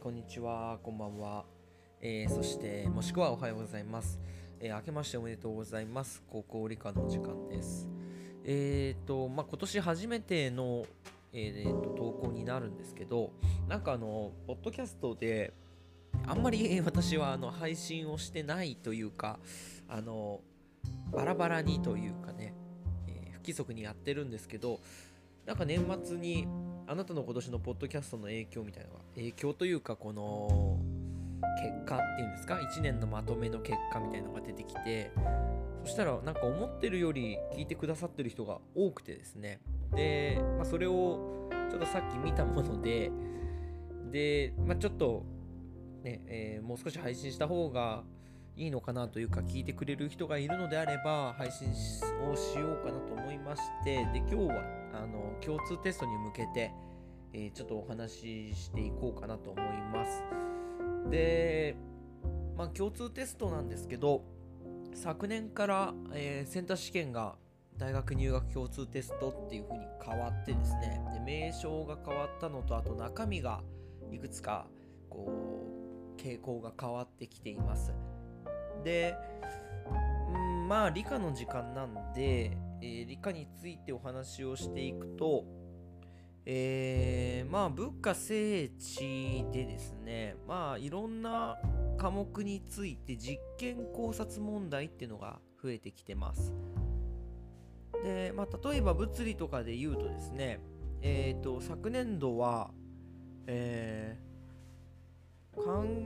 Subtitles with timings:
[0.00, 1.44] こんにちは、こんばんは。
[2.00, 4.18] えーそして、もしくはおはようございます。
[4.58, 6.22] えー明けましておめでとうございます。
[6.30, 7.86] 高校理科の時間です。
[8.42, 10.86] えっ、と、まあ、今年初めての、
[11.34, 13.34] えーと投稿になるんですけど、
[13.68, 15.52] なんかあの、ポッドキャストで、
[16.26, 19.38] あんまりえ私はあの配信をしてないというか、
[19.86, 20.40] あの、
[21.12, 22.54] バラバラにというかね、
[23.06, 24.80] えー不規則にやってるんですけど、
[25.44, 26.46] なんか年末に
[26.90, 30.76] あなたの今年のポッドキャストの影響みたいなのが影響というかこの
[31.62, 35.12] 結果っていうんですか？1年のまとめの結果みたいなのが出てきて
[35.84, 39.60] そしたらなんか思ってるより聞いてくださってる人が多くてですね。
[39.94, 43.12] で、まあ、それをちょっとさっき見たもので
[44.10, 45.24] で、まあ、ちょっと
[46.02, 48.02] ね、えーもう少し配信した方が
[48.60, 51.68] いいのかなというか聞いてくれる人がいるのであれば配信
[52.30, 56.70] をしようかなと思いましてで今日はあの共通テストに向けて、
[57.32, 60.22] えーちょっとお話ししていこうかなと思います。
[61.08, 61.74] で
[62.54, 64.24] まあ共通テストなんですけど
[64.92, 67.36] 昨年から、えーセンター試験が
[67.78, 73.62] 大学入学共通テストっていう風に変わってですねで名称が変わったのとあと中身が
[74.12, 74.66] いくつか
[75.08, 75.32] こ
[76.18, 77.94] う傾向が変わってきています。
[78.82, 79.16] で、
[80.32, 85.44] うん、まあ理科の時間なんで、えー理科についてお話をしていくと、
[86.46, 91.58] えーまあ文化聖地でですねまあいろんな
[91.98, 96.54] 科目について実験考察問題っていうのが増えてきてます。
[98.02, 100.60] で、まあ、例えば物理とかで言うとですね
[101.02, 102.70] えっ、と昨年度は
[103.46, 104.29] えー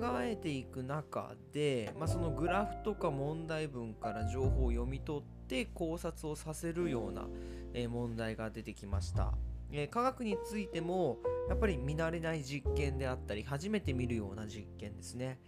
[0.04, 7.26] 考えていく中で、まあ、そのグラフとか問題文から情報を読み取って考察をさせるような、
[7.72, 9.32] え問題が出てきました、
[9.72, 15.38] え科学についてもやっぱり見慣れない実験であったり初めて見るような実験ですね、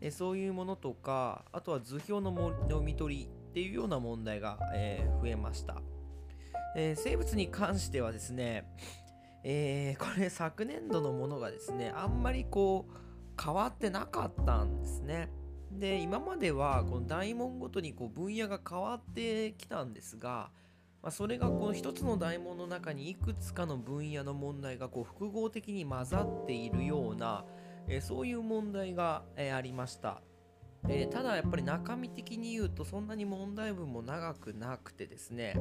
[0.00, 5.82] えそういうものとかあとは図表の読み取りっていうような問題が、え増えました、
[6.74, 8.64] え生物に関してはですね
[9.44, 13.09] えこれ昨年度のものがですねあんまりこう
[13.42, 15.30] 変わってなかったんですね。
[15.72, 20.50] で今まではこの大問ごとにこう分野が変わってきたんですが、
[21.02, 27.44] まあ、それがこの一つの大問の中にいくつかの分野の問題がこう複合的に混ざっているような、
[27.88, 30.20] えそういう問題が、えーありました。
[30.88, 35.54] えーただやっぱり中身的に言うとそんなに問題文も長くなくてですね、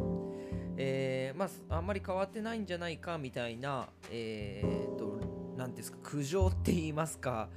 [0.77, 5.08] えーまあ、あんまり変わってないんじゃないかみたいな、えー、とな
[5.67, 7.49] んていうんですか苦情って言いますか、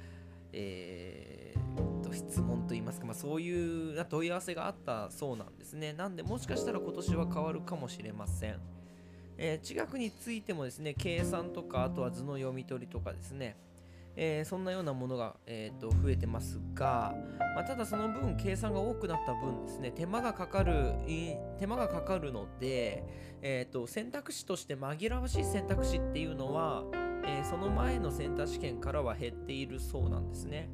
[0.51, 5.93] えーと質問と言いますか、まあ、そういう問い合わせがあったそうなんですね。
[5.93, 8.59] なんでもしかしたら今年は変わるかもしれません、
[9.37, 13.55] えー地学についてもですね計算とかあとは図の読み取りとかですね
[14.15, 17.15] えーそんなようなものが、えーと増えてますが、
[17.55, 20.93] まあ、ただその分計算が多くなった分ですね手間がかかる
[21.57, 23.03] 手間がかかるので、
[23.41, 26.83] えーと選択肢として紛らわしい選択肢っていうのは、
[27.25, 30.69] えーその前のセンター試験からは減っているそうなんですね。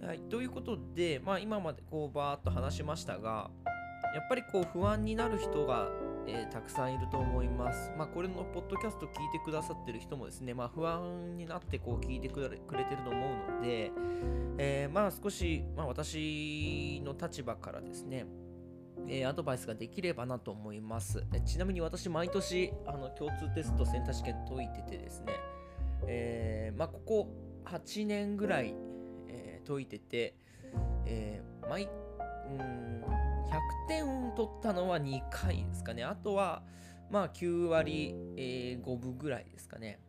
[0.00, 3.50] はい、ということで、まあ、今までこうバーっと話しましたが
[4.14, 5.88] やっぱりこう不安になる人が、
[6.26, 7.92] えーたくさんいると思います。
[7.96, 12.56] まあ、これのポッドキャスト聞いてくださってる人もですね、まあ、不安になってこう聞いてくれて
[12.94, 13.90] ると思うので、
[14.58, 18.26] えーまあ少し、まあ、私の立場からですね、
[19.06, 21.24] えーアドバイスができればなと思います。
[21.44, 25.32] ちなみに私、毎年あの共通テストセンター試験解いててですね、
[26.06, 27.28] えーまあ、ここ
[27.64, 28.74] 8年ぐらい、
[29.28, 30.34] えー解いてて、
[31.06, 31.88] えー毎う
[32.54, 33.04] ん
[33.48, 36.04] 100点取ったのは2回ですかね。
[36.04, 36.62] あとは、
[37.10, 40.00] まあ、9割、え5分ぐらいですかね。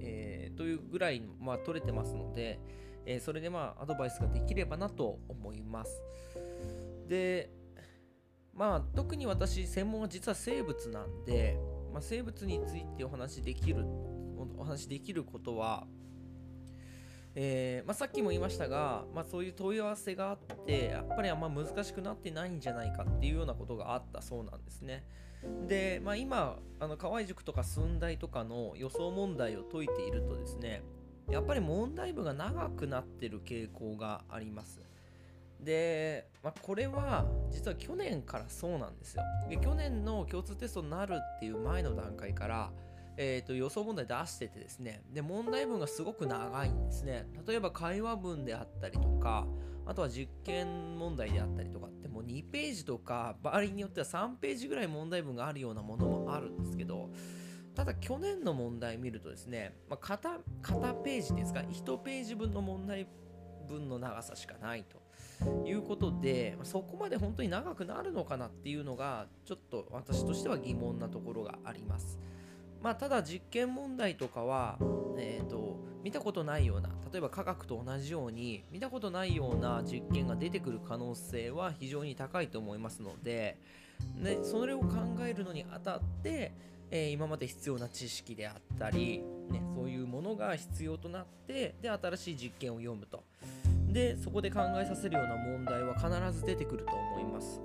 [0.00, 2.58] えというぐらい、まあ、取れてますので、
[3.06, 6.02] えそれでまあアドバイスができればなと思います。
[7.06, 7.50] で、
[8.58, 11.56] まあ特に私専門は実は生物なんで、
[11.92, 13.84] まあ、生物についてお話しできる
[14.56, 15.86] お話しできることは、
[17.36, 25.04] えーまあ、さっきも言いましたが、まあ、そういう問い合わせがあってやっぱりあんま難しくなってないんじゃないかっていうようなことがあったそうなんですね。
[25.68, 30.82] で、まあ、今あの河合塾とか寸大とかの予想問題を解いているとですね
[31.30, 34.87] やっぱり問題文が長くなってる傾向があります。
[35.60, 39.22] で、まあ、これは実は去年からそうなんですよ。
[39.48, 42.70] で去年の共通テストになるっていう前の段階から、
[43.16, 45.02] えー、と予想問題出しててですね。
[45.12, 47.26] で問題文がすごく長いんですね。
[47.46, 49.46] 例えば会話文であったりとか
[49.88, 57.08] あとは実験問題であったりとかってもう2ページとか場合によっては3ページぐらい問題文があるようなものもあるんですけど
[57.74, 63.08] ただ去年の問題見るとですね、まあ、片片ページですか1ページ分の問題
[63.66, 65.07] 分の長さしかないと。
[65.64, 72.18] いうことでそこまで本当に長くなるのかなっていうのがちょっと私としては疑問なところがあります。
[72.82, 74.78] まあ、ただ実験問題とかは、
[75.18, 83.58] えーと、見たことないような例えば科学と同じように見たことないような実験が出てくる可能性は非常に高いと思いますので
[84.22, 84.94] でそれを考
[85.26, 86.52] えるのにあたって、
[86.90, 93.24] えー、今まで必要な知識であったり、ね、そういうものが必要となってで新しい実験を読むと
[93.92, 96.08] でそこで考えさせるような問題は必
[96.38, 97.60] ず出てくると思います、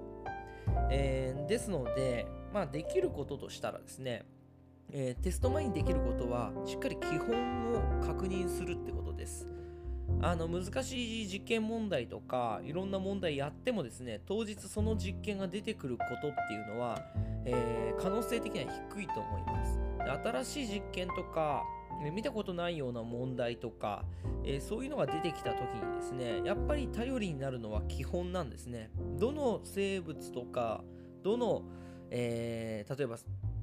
[0.90, 4.26] えー、ですので、まあ、できることとしたらですね
[4.96, 9.48] えー、テスト前にできることはしっかり基本を確認するってことです。
[10.22, 17.00] あの難しい実験問題とかいろんな問題やってもですね当日その実験が出てくることっていうのは、
[17.46, 19.80] えー、可能性的には低いと思います。
[20.44, 21.64] 新しい実験とか
[22.12, 24.06] 見たことないような問題とか、
[24.44, 28.90] えー、そういうのが出てきた時にですねやっぱり頼りになるのは基本なんですね
[29.20, 30.84] どの生物とか
[31.24, 31.64] どの、
[32.10, 33.18] えー、例えば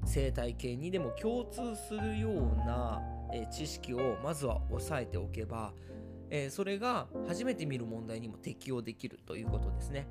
[0.04, 3.02] 生態系にでも共通するような、
[3.32, 5.72] え知識をまずは押さえておけば、
[6.30, 10.08] えそれが初めて見る問題にも適用できるということですね。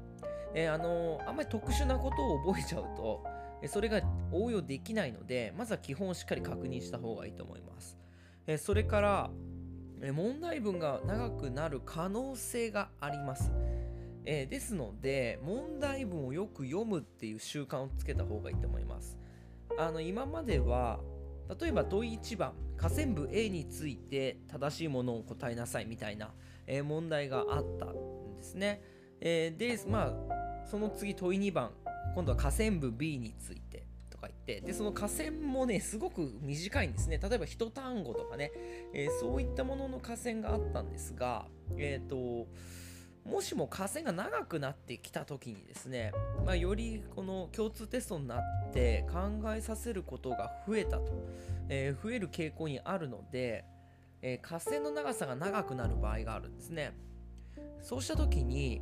[0.54, 3.24] え、あのあんまり特殊なことを覚えちゃうと、
[3.68, 4.02] それが
[4.32, 7.98] 応用できないのでまずは基本をしっかり確認した方がいいと思います。
[8.52, 9.30] えそれから、
[10.02, 13.52] え問題文が長くなる可能性があります。
[14.26, 19.20] えですので問題文をよく読むっていう習慣をつけた方がいいと思います。
[19.78, 21.00] あの今までは
[21.62, 26.32] 例えば問い1番河川部 A について正しいものを答えなさいみたいな、
[26.66, 28.82] えー、問題があったんですね、
[29.22, 31.72] えー、でまあその次問い2番
[32.16, 33.79] 今度は河川部 B について
[34.50, 37.20] てでその河川もねすごく短いんですね。
[37.22, 38.52] 例えば一単語とかね、
[38.94, 41.46] えー、そういったものの河川があったんですが
[41.78, 42.48] えっ、と
[43.26, 46.12] もしも河川が長くなってきた時にですね、
[46.46, 51.28] まあ、よりこの共通テストになって考えさせることが増えたと、
[51.68, 53.66] えー、増える傾向にあるので、
[54.24, 56.94] えー、河川の長さが長くなる場合があるんですね。
[57.84, 58.82] そうした時に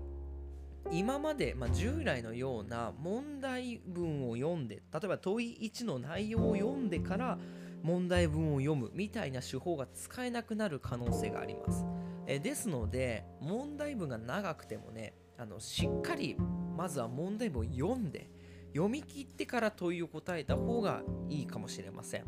[0.92, 7.38] 今まで、まあ、従来のような問題文を読んで例えば問い1の内容を読んでから
[7.84, 11.86] 問題文を読むみたいな手法が使えなくなる可能性があります。
[12.28, 16.36] えですので問題文が長くてもねあのしっかり
[16.76, 18.30] まずは問題文を読んで
[18.74, 22.26] 読み切ってから問いを答えた方がいいかもしれません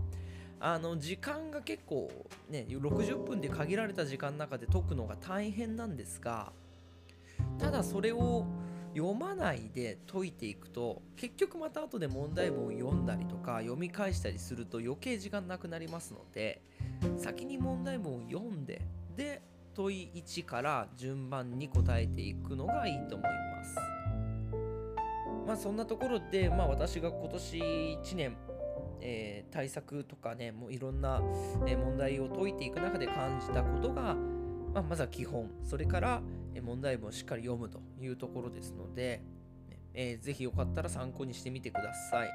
[0.61, 2.09] あの時間が結構
[2.49, 6.51] ね60分で限られた時間の中で解くのが大変なんですが
[7.79, 8.45] だそれを
[8.95, 16.61] 読まないで解いていくと結局また後で問題文を読んだりとか読み返したりすると余計時間なくなりますので
[17.17, 18.81] 先に問題文を読んで
[19.15, 19.41] で
[19.73, 23.75] 問い1から順番に答えていくのがいいと思います。
[25.47, 28.37] まあそんなところで、まあ、私が今年1年、
[29.01, 31.21] えー、対策とかねもういろんな、
[31.65, 34.15] え問題を解いていく中で感じたことが、
[34.73, 36.21] まあ、まずは基本それから
[36.61, 39.21] 問題文をしっかり読むというところですので、
[39.93, 42.29] えー、ぜひよかったら参考にしてみてください。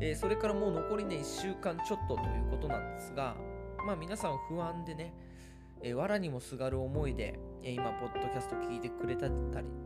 [0.00, 3.36] えー、それからもう残りね1週間ちょっとということなんですが、
[3.86, 5.14] まあ皆さん不安でね、
[5.82, 9.34] えー、藁にもすがる思いで、えー、今、ポッドキャスト聞いてくれたり、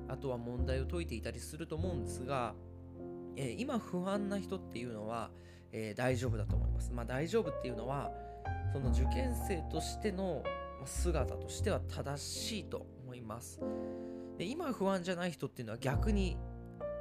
[0.08, 2.54] あとは問題を解いていたりすると思うんですが、
[3.36, 5.30] えー、今不安な人っていうのは、
[5.70, 6.90] え大丈夫だと思います。
[6.92, 8.10] まあ大丈夫っていうのは、
[8.72, 10.42] その受験生としての
[10.84, 12.86] 姿としては正しいと
[13.28, 13.60] ます。
[14.38, 16.36] で今不安じゃない人っていうのは逆に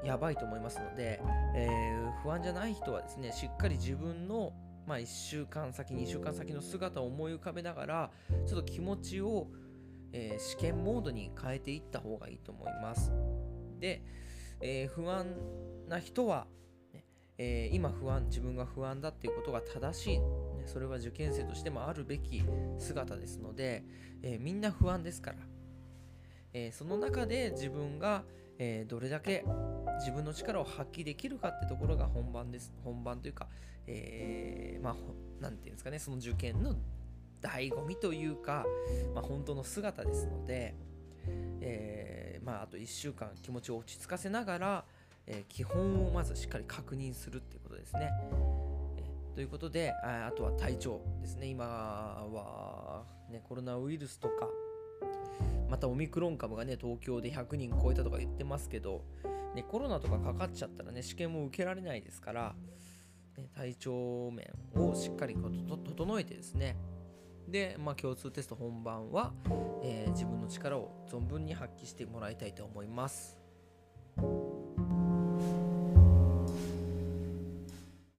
[0.04, 1.22] やばいと思いますので、
[1.56, 4.54] えー、不安じゃない人はですねしっかり自分の
[4.88, 8.12] まあ、1週間先2週間先の姿を思い浮かべながら
[8.48, 9.48] ちょっと気持ちを、
[10.14, 13.12] えー、試験モードに変えていった方がいいと思います
[13.82, 14.02] で、
[14.62, 15.36] えー、不安
[15.90, 16.48] な人は、
[16.94, 17.04] ね
[17.38, 20.24] えー、今不安自分が不安だっていうことが正しい、ね、
[20.66, 22.42] それは受験生としてもあるべき
[22.80, 23.84] 姿ですので、
[24.24, 25.38] えみんな不安ですから、
[26.66, 28.24] えその中で自分が、
[28.60, 29.46] えどれだけ
[30.00, 32.74] 自分の力を発揮できるかってところが本番です。
[32.84, 33.48] 本番というか、
[33.86, 34.96] えー、まあ
[35.40, 36.00] 何て言うんですかね。
[36.00, 36.76] その受験の
[37.42, 38.66] 醍醐味というか、
[39.14, 40.76] まあ、本当の姿ですので、
[41.62, 44.86] えー、まあ、あと1週間気持ちを落ち着かせながら、
[45.28, 48.12] えー、基本をまずしっかり確認するっていうことですね。
[49.36, 51.46] ということでああとは体調ですね。
[51.48, 54.48] 今は、ね、コロナウイルスとか
[55.70, 59.04] またオミクロン株がね東京で100人超えたとか言ってますけど、
[59.56, 62.56] ね、コロナとかかかっちゃったらね試験も受けられないですから
[63.38, 66.76] ね、体調面をしっかり整えてですね
[67.48, 69.32] で、まあ、共通テスト本番は、
[69.84, 73.38] えー自分の力を存分に発揮してもらいたいと思います。